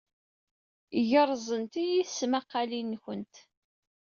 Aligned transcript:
Gerẓent-iyi 1.09 2.01
tesmaqqalin-nwent. 2.09 3.35